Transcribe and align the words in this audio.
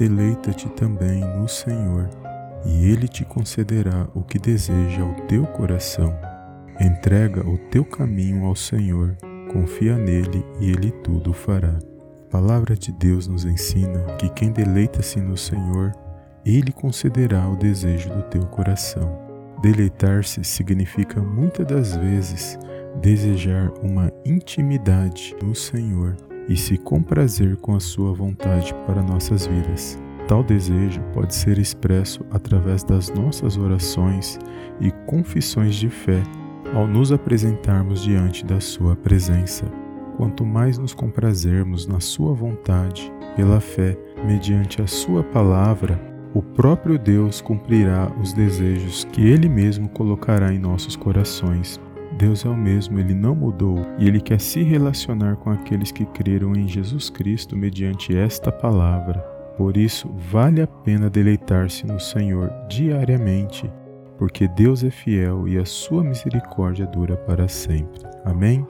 Deleita-te 0.00 0.66
também 0.70 1.20
no 1.20 1.46
Senhor, 1.46 2.08
e 2.64 2.90
Ele 2.90 3.06
te 3.06 3.22
concederá 3.22 4.08
o 4.14 4.22
que 4.22 4.38
deseja 4.38 5.04
o 5.04 5.26
teu 5.26 5.44
coração. 5.48 6.18
Entrega 6.80 7.46
o 7.46 7.58
teu 7.70 7.84
caminho 7.84 8.46
ao 8.46 8.56
Senhor, 8.56 9.14
confia 9.52 9.98
nele 9.98 10.42
e 10.58 10.70
Ele 10.70 10.90
tudo 10.90 11.34
fará. 11.34 11.78
A 12.28 12.30
palavra 12.30 12.74
de 12.74 12.90
Deus 12.92 13.28
nos 13.28 13.44
ensina 13.44 14.02
que 14.16 14.30
quem 14.30 14.50
deleita-se 14.50 15.20
no 15.20 15.36
Senhor, 15.36 15.92
Ele 16.46 16.72
concederá 16.72 17.46
o 17.46 17.56
desejo 17.56 18.08
do 18.08 18.22
teu 18.22 18.46
coração. 18.46 19.18
Deleitar-se 19.60 20.42
significa 20.42 21.20
muitas 21.20 21.66
das 21.66 21.94
vezes 21.94 22.58
desejar 23.02 23.70
uma 23.82 24.10
intimidade 24.24 25.36
no 25.42 25.54
Senhor 25.54 26.16
e 26.50 26.56
se 26.56 26.76
comprazer 26.76 27.56
com 27.56 27.76
a 27.76 27.80
Sua 27.80 28.12
vontade 28.12 28.74
para 28.84 29.00
nossas 29.00 29.46
vidas. 29.46 29.96
Tal 30.26 30.42
desejo 30.42 31.00
pode 31.14 31.34
ser 31.34 31.58
expresso 31.58 32.26
através 32.30 32.82
das 32.82 33.08
nossas 33.08 33.56
orações 33.56 34.38
e 34.80 34.90
confissões 35.06 35.76
de 35.76 35.88
fé 35.88 36.22
ao 36.74 36.86
nos 36.86 37.12
apresentarmos 37.12 38.02
diante 38.02 38.44
da 38.44 38.60
Sua 38.60 38.96
presença. 38.96 39.64
Quanto 40.16 40.44
mais 40.44 40.76
nos 40.76 40.92
comprazermos 40.92 41.86
na 41.86 42.00
Sua 42.00 42.34
vontade, 42.34 43.12
pela 43.36 43.60
fé, 43.60 43.96
mediante 44.26 44.82
a 44.82 44.86
Sua 44.88 45.22
palavra, 45.22 45.98
o 46.34 46.42
próprio 46.42 46.98
Deus 46.98 47.40
cumprirá 47.40 48.12
os 48.20 48.32
desejos 48.32 49.04
que 49.04 49.22
Ele 49.22 49.48
mesmo 49.48 49.88
colocará 49.88 50.52
em 50.52 50.58
nossos 50.58 50.96
corações 50.96 51.80
Deus 52.20 52.44
é 52.44 52.50
o 52.50 52.54
mesmo, 52.54 52.98
ele 52.98 53.14
não 53.14 53.34
mudou 53.34 53.78
e 53.98 54.06
ele 54.06 54.20
quer 54.20 54.38
se 54.38 54.62
relacionar 54.62 55.36
com 55.36 55.48
aqueles 55.48 55.90
que 55.90 56.04
creram 56.04 56.52
em 56.52 56.68
Jesus 56.68 57.08
Cristo 57.08 57.56
mediante 57.56 58.14
esta 58.14 58.52
palavra. 58.52 59.20
Por 59.56 59.74
isso, 59.74 60.06
vale 60.30 60.60
a 60.60 60.66
pena 60.66 61.08
deleitar-se 61.08 61.86
no 61.86 61.98
Senhor 61.98 62.52
diariamente, 62.68 63.72
porque 64.18 64.46
Deus 64.46 64.84
é 64.84 64.90
fiel 64.90 65.48
e 65.48 65.56
a 65.56 65.64
sua 65.64 66.04
misericórdia 66.04 66.86
dura 66.86 67.16
para 67.16 67.48
sempre. 67.48 68.02
Amém? 68.22 68.66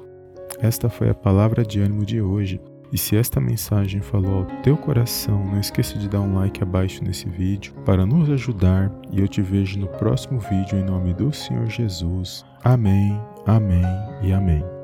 Esta 0.61 0.89
foi 0.89 1.11
a 1.11 1.15
palavra 1.15 1.65
de 1.65 1.81
ânimo 1.81 2.06
de 2.06 2.23
hoje. 2.23 2.61
E 2.93 2.99
se 2.99 3.17
esta 3.17 3.41
mensagem 3.41 4.01
falou 4.01 4.41
ao 4.41 4.45
teu 4.63 4.77
coração, 4.77 5.45
não 5.45 5.61
esqueça 5.61 5.99
de 5.99 6.09
dar 6.09 6.21
um 6.21 6.35
like 6.35 6.63
abaixo 6.63 7.05
nesse 7.05 7.29
vídeo 7.29 7.73
para 7.85 8.05
nos 8.05 8.29
ajudar 8.31 8.91
e 9.13 9.21
eu 9.21 9.29
te 9.29 9.41
vejo 9.41 9.79
no 9.79 9.87
próximo 9.87 10.41
vídeo 10.41 10.79
em 10.79 10.85
nome 10.85 11.15
do 11.15 11.33
Senhor 11.33 11.67
Jesus. 11.67 12.45
Amém, 12.65 13.21
amém 13.47 13.85
e 14.23 14.33
amém. 14.33 14.80